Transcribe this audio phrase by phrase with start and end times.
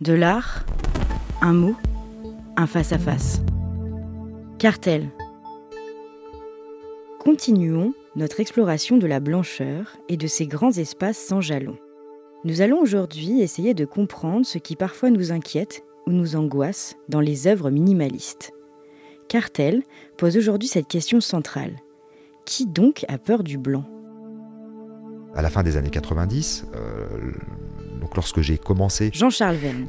[0.00, 0.66] De l'art,
[1.40, 1.76] un mot,
[2.56, 3.42] un face-à-face.
[4.58, 5.08] Cartel.
[7.20, 11.78] Continuons notre exploration de la blancheur et de ces grands espaces sans jalons.
[12.42, 17.20] Nous allons aujourd'hui essayer de comprendre ce qui parfois nous inquiète ou nous angoisse dans
[17.20, 18.50] les œuvres minimalistes.
[19.28, 19.84] Cartel
[20.16, 21.76] pose aujourd'hui cette question centrale.
[22.44, 23.84] Qui donc a peur du blanc?
[25.36, 27.43] À la fin des années 90, euh, donc
[28.16, 29.10] lorsque j'ai commencé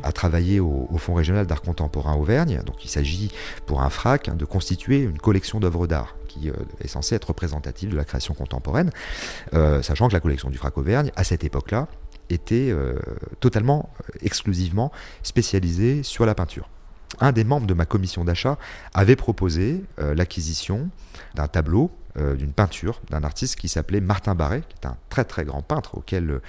[0.04, 3.32] à travailler au, Fonds régional d'art contemporain Auvergne, donc il s'agit
[3.66, 7.26] pour un FRAC hein, de constituer une collection d'œuvres d'art qui euh, est censée être
[7.26, 8.92] représentative de la création contemporaine,
[9.54, 11.88] euh, sachant que la collection du FRAC Auvergne, à cette époque-là,
[12.30, 12.96] était euh,
[13.40, 13.90] totalement,
[14.22, 16.70] exclusivement spécialisée sur la peinture.
[17.20, 18.58] Un des membres de ma commission d'achat
[18.94, 20.90] avait proposé l'acquisition
[21.36, 25.26] d'un tableau euh, d'une peinture d'un artiste qui s'appelait Martin Barret, qui est un très
[25.26, 26.40] très grand peintre auquel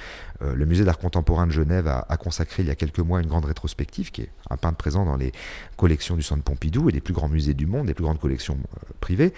[0.42, 3.26] euh, le musée d'art contemporain de Genève a, consacré il y a quelques mois une
[3.26, 5.32] grande rétrospective, qui est un peintre présent dans les
[5.76, 8.58] collections du Centre Pompidou et des plus grands musées du monde, des plus grandes collections
[8.58, 9.32] euh, privées.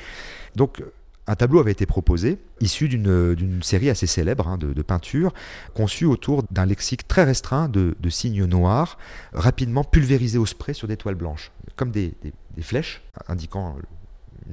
[0.54, 0.82] Donc
[1.26, 5.32] un tableau avait été proposé, issu d'une série assez célèbre hein, de, peintures,
[5.74, 8.98] conçue autour d'un lexique très restreint de, signes noirs,
[9.32, 13.76] rapidement pulvérisés au spray sur des toiles blanches, comme des, des flèches indiquant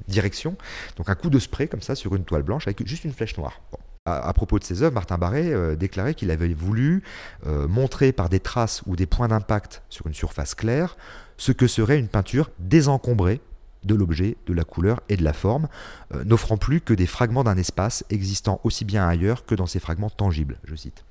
[0.07, 0.55] direction.
[0.97, 3.37] Donc un coup de spray comme ça sur une toile blanche avec juste une flèche
[3.37, 3.61] noire.
[4.07, 7.01] À, propos de ses œuvres, Martin Barret euh, déclarait qu'il avait voulu
[7.47, 10.95] euh, montrer par des traces ou des points d'impact sur une surface claire
[11.37, 13.41] ce que serait une peinture désencombrée
[13.83, 15.67] de l'objet, de la couleur et de la forme,
[16.13, 19.79] euh, n'offrant plus que des fragments d'un espace existant aussi bien ailleurs que dans ces
[19.79, 21.03] fragments tangibles, je cite.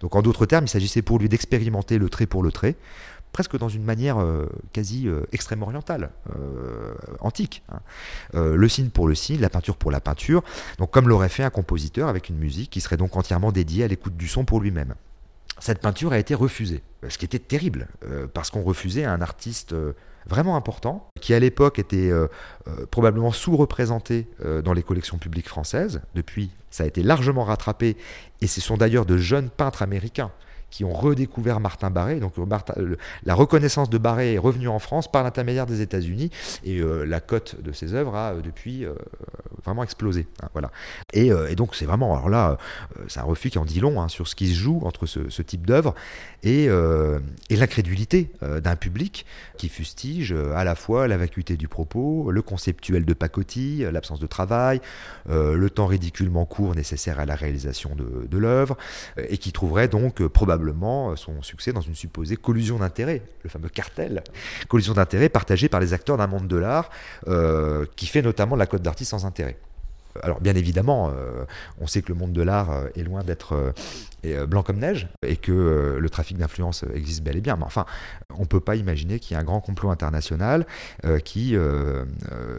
[0.00, 2.76] Donc en d'autres termes, il s'agissait pour lui d'expérimenter le trait pour le trait,
[3.32, 7.62] presque dans une manière euh, quasi euh, extrême orientale, euh, antique.
[7.70, 7.80] Hein.
[8.34, 10.42] le signe pour le signe, la peinture pour la peinture,
[10.78, 13.88] donc comme l'aurait fait un compositeur avec une musique qui serait donc entièrement dédiée à
[13.88, 14.94] l'écoute du son pour lui-même.
[15.58, 17.88] Cette peinture a été refusée, ce qui était terrible,
[18.32, 19.74] parce qu'on refusait un artiste
[20.26, 22.10] vraiment important, qui à l'époque était
[22.90, 24.26] probablement sous-représenté
[24.64, 26.00] dans les collections publiques françaises.
[26.14, 27.96] Depuis, ça a été largement rattrapé,
[28.40, 30.30] et ce sont d'ailleurs de jeunes peintres américains
[30.70, 32.20] qui ont redécouvert Martin Barré.
[32.20, 36.30] Donc euh, la reconnaissance de Barré est revenue en France par l'intermédiaire des États-Unis
[36.64, 38.86] et euh, la cote de ses œuvres a euh, depuis
[39.64, 40.26] vraiment explosé.
[40.42, 40.70] Hein, voilà.
[41.12, 42.56] Et, donc c'est vraiment, alors là,
[43.08, 45.42] c'est un refus qui en dit long hein, sur ce qui se joue entre ce,
[45.42, 45.94] type d'œuvre
[46.42, 46.68] et,
[47.50, 49.26] l'incrédulité d'un public
[49.58, 54.26] qui fustige à la fois la vacuité du propos, le conceptuel de pacotille, l'absence de
[54.26, 54.80] travail,
[55.28, 58.76] le temps ridiculement court nécessaire à la réalisation de l'œuvre
[59.28, 63.68] et qui trouverait donc probablement euh, son succès dans une supposée collusion d'intérêts, le fameux
[63.68, 64.22] cartel.
[64.68, 66.90] Collusion d'intérêts partagée par les acteurs d'un monde de l'art
[67.28, 69.56] euh, qui fait notamment la cote d'artiste sans intérêt.
[70.22, 71.44] Alors bien évidemment, euh,
[71.80, 73.72] on sait que le monde de l'art est loin d'être
[74.48, 77.56] blanc comme neige et que le trafic d'influence existe bel et bien.
[77.56, 77.86] Mais enfin,
[78.34, 80.66] on ne peut pas imaginer qu'il y ait un grand complot international
[81.24, 81.56] qui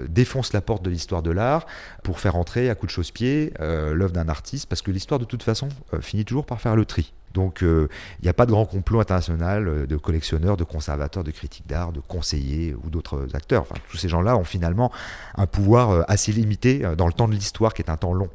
[0.08, 1.66] défonce la porte de l'histoire de l'art
[2.04, 5.44] pour faire entrer à coup de chausse-pied l'œuvre d'un artiste, parce que l'histoire de toute
[5.44, 5.68] façon
[6.00, 7.12] finit toujours par faire le tri.
[7.34, 7.88] Donc euh,
[8.19, 11.68] il n'y a pas de grand complot international euh, de collectionneurs, de conservateurs, de critiques
[11.68, 13.62] d'art, de conseillers ou d'autres acteurs.
[13.62, 14.92] Enfin, tous ces gens-là ont finalement
[15.36, 18.30] un pouvoir euh, assez limité dans le temps de l'histoire qui est un temps long.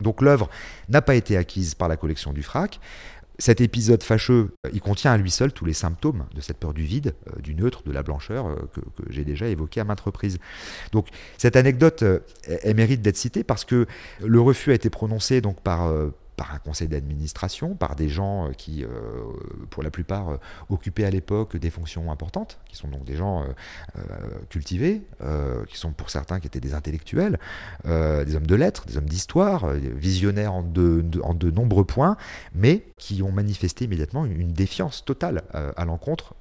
[0.00, 0.48] Donc l'œuvre
[0.88, 2.80] n'a pas été acquise par la collection du FRAC.
[3.38, 6.82] Cet épisode fâcheux, il contient à lui seul tous les symptômes de cette peur du
[6.82, 10.38] vide, du neutre, de la blancheur que, j'ai déjà évoqué à maintes reprises.
[10.92, 11.08] Donc
[11.38, 12.04] cette anecdote,
[12.44, 13.86] elle, mérite d'être citée parce que
[14.22, 15.90] le refus a été prononcé donc par,
[16.40, 18.88] par un conseil d'administration, par des gens euh, qui, euh,
[19.68, 20.36] pour la plupart, euh,
[20.70, 23.44] occupaient à l'époque des fonctions importantes, qui sont donc des gens
[24.48, 25.02] cultivés,
[25.68, 27.38] qui sont pour certains qui étaient des intellectuels,
[27.84, 32.16] des hommes de lettres, des hommes d'histoire, visionnaires en de, nombreux points,
[32.54, 36.34] mais qui ont manifesté immédiatement une, défiance totale à l'encontre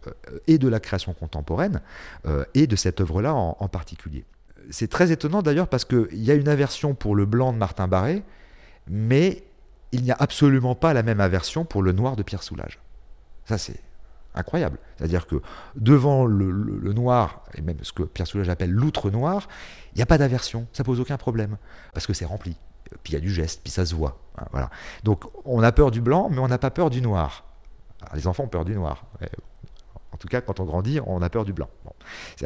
[0.48, 1.82] et de la création contemporaine
[2.54, 4.24] et de cette œuvre-là en, en particulier.
[4.70, 7.88] C'est très étonnant d'ailleurs parce qu'il y a une aversion pour le blanc de Martin
[7.88, 8.24] Barré,
[8.88, 9.44] mais
[9.92, 12.80] il n'y a absolument pas la même aversion pour le noir de Pierre Soulages.
[13.46, 13.80] Ça, c'est
[14.36, 14.78] incroyable.
[14.98, 15.42] C'est-à-dire que
[15.76, 19.48] devant le, noir, et même ce que Pierre Soulages appelle l'outre noir,
[19.94, 21.58] il n'y a pas d'aversion, ça pose aucun problème,
[21.94, 22.56] parce que c'est rempli.
[23.04, 24.20] Puis il y a du geste, puis ça se voit.
[24.38, 24.70] Hein, voilà.
[25.04, 27.46] Donc on a peur du blanc, mais on n'a pas peur du noir.
[28.14, 29.06] les enfants ont peur du noir.
[30.20, 31.70] En tout cas, quand on grandit, on a peur du blanc.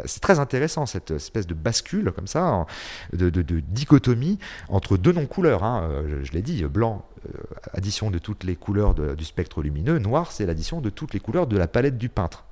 [0.05, 2.67] C'est très intéressant cette espèce de bascule comme ça,
[3.13, 3.29] de,
[3.67, 4.37] dichotomie
[4.69, 5.63] entre deux non-couleurs.
[5.63, 5.89] Hein.
[6.23, 7.39] Je, l'ai dit, blanc, euh,
[7.73, 11.47] addition de toutes les couleurs du spectre lumineux, noir, c'est l'addition de toutes les couleurs
[11.47, 12.45] de la palette du peintre.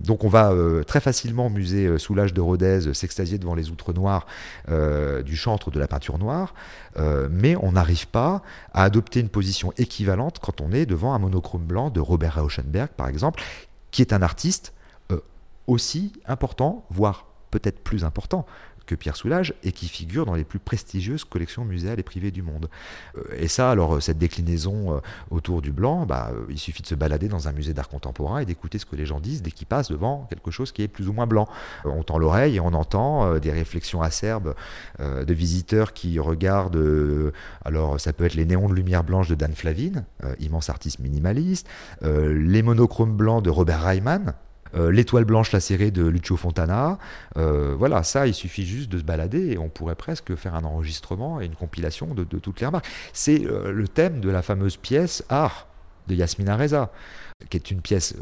[0.00, 3.92] Donc on va euh, très facilement musée euh, Soulage de Rodez s'extasier devant les outres
[3.92, 4.26] noirs
[5.24, 6.54] du chantre de la peinture noire,
[7.30, 8.42] mais on n'arrive pas
[8.72, 12.88] à adopter une position équivalente quand on est devant un monochrome blanc de Robert Rauschenberg
[12.90, 13.42] par exemple,
[13.90, 14.74] qui est un artiste
[15.10, 15.20] euh,
[15.66, 18.46] aussi important, voire peut-être plus important
[18.88, 22.42] que Pierre Soulages et qui figure dans les plus prestigieuses collections muséales et privées du
[22.42, 22.68] monde.
[23.16, 25.00] Euh, et ça, alors, euh, cette déclinaison euh,
[25.30, 28.46] autour du blanc, bah, il suffit de se balader dans un musée d'art contemporain et
[28.46, 31.08] d'écouter ce que les gens disent dès qu'ils passent devant quelque chose qui est plus
[31.08, 31.46] ou moins blanc.
[31.84, 34.54] On tend l'oreille et on entend des réflexions acerbes
[34.98, 37.32] de visiteurs qui regardent,
[37.64, 40.04] alors ça peut être les néons de lumière blanche de Dan Flavin,
[40.38, 41.68] immense artiste minimaliste,
[42.02, 44.34] les monochromes blancs de Robert Reimann,
[44.74, 46.98] euh, l'étoile blanche lacérée de Lucio Fontana.
[47.36, 50.64] Euh, voilà, ça, il suffit juste de se balader et on pourrait presque faire un
[50.64, 52.88] enregistrement et une compilation de, toutes les remarques.
[53.12, 55.66] C'est euh, le thème de la fameuse pièce Art
[56.06, 56.90] de Yasmina Reza,
[57.50, 58.14] qui est une pièce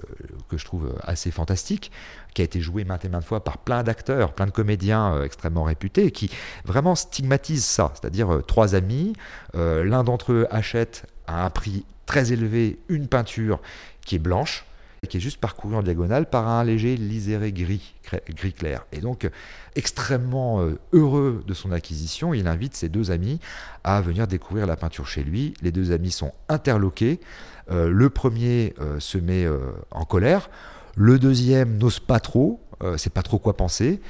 [0.48, 1.92] que je trouve assez fantastique,
[2.34, 5.62] qui a été jouée maintes et maintes fois par plein d'acteurs, plein de comédiens extrêmement
[5.62, 6.28] réputés, qui
[6.64, 7.92] vraiment stigmatise ça.
[7.94, 9.12] C'est-à-dire trois amis,
[9.54, 13.60] l'un d'entre eux achète à un prix très élevé une peinture
[14.04, 14.64] qui est blanche,
[15.06, 17.94] qui est juste parcouru en diagonale par un léger liséré gris,
[18.30, 18.84] gris clair.
[18.92, 19.28] Et donc,
[19.74, 23.40] extrêmement euh, heureux de son acquisition, il invite ses deux amis
[23.84, 25.54] à venir découvrir la peinture chez lui.
[25.62, 27.20] Les deux amis sont interloqués.
[27.70, 29.46] Euh, le premier euh, se met
[29.90, 30.50] en colère.
[30.98, 32.58] Le deuxième n'ose pas trop,
[32.96, 34.00] sait pas trop quoi penser.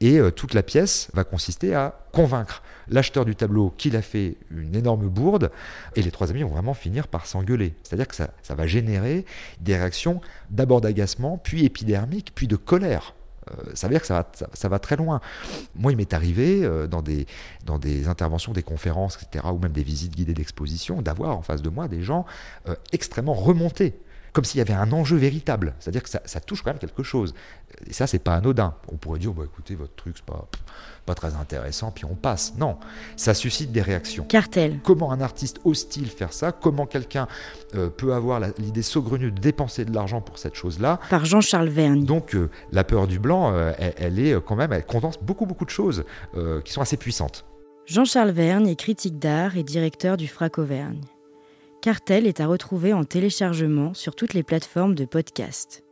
[0.00, 4.74] Et toute la pièce va consister à convaincre l'acheteur du tableau qu'il a fait une
[4.74, 5.50] énorme bourde,
[5.94, 7.74] et les trois amis vont vraiment finir par s'engueuler.
[7.82, 9.24] C'est-à-dire que ça, va générer
[9.60, 10.20] des réactions
[10.50, 13.14] d'abord d'agacement, puis épidermique, puis de colère.
[13.50, 15.20] Euh, ça veut dire que ça va, ça, va très loin.
[15.76, 17.26] Moi, il m'est arrivé euh, dans, des,
[17.64, 21.62] dans des interventions, des conférences, etc., ou même des visites guidées d'exposition, d'avoir en face
[21.62, 22.26] de moi des gens
[22.68, 23.94] euh, extrêmement remontés
[24.36, 25.72] comme s'il y avait un enjeu véritable.
[25.80, 27.34] C'est-à-dire que ça, touche quand même quelque chose.
[27.86, 28.74] Et ça, c'est pas anodin.
[28.92, 30.46] On pourrait dire, bah, écoutez, votre truc, c'est pas,
[31.06, 32.52] pas très intéressant, puis on passe.
[32.58, 32.76] Non,
[33.16, 34.24] ça suscite des réactions.
[34.24, 34.80] Cartel.
[34.84, 36.52] Comment un artiste hostile faire ça?
[36.52, 37.28] Comment quelqu'un
[37.76, 41.00] euh, peut avoir l'idée saugrenue de dépenser de l'argent pour cette chose-là?
[41.08, 42.04] Par Jean-Charles Vergne.
[42.04, 45.64] Donc, euh, la peur du blanc, euh, elle, est quand même, elle condense beaucoup, beaucoup
[45.64, 46.04] de choses
[46.62, 47.46] qui sont assez puissantes.
[47.86, 51.00] Jean-Charles Vergne est critique d'art et directeur du FRAC Auvergne.
[51.86, 55.85] Cartel est à retrouver en téléchargement sur toutes les plateformes de podcast.